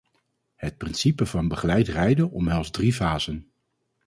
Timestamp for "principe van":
0.77-1.47